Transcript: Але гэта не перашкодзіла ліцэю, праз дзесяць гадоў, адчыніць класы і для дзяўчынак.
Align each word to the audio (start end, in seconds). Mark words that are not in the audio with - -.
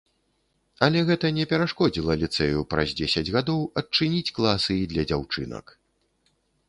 Але 0.85 0.99
гэта 1.09 1.29
не 1.37 1.43
перашкодзіла 1.51 2.13
ліцэю, 2.23 2.63
праз 2.71 2.89
дзесяць 3.01 3.33
гадоў, 3.35 3.61
адчыніць 3.83 4.33
класы 4.39 4.71
і 4.79 4.89
для 4.95 5.03
дзяўчынак. 5.13 5.65